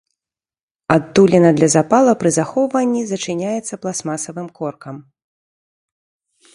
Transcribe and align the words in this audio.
Адтуліна 0.95 1.51
для 1.57 1.69
запала 1.75 2.11
пры 2.23 2.29
захоўванні 2.39 3.01
зачыняецца 3.13 3.73
пластмасавым 3.85 4.47
коркам. 4.61 4.95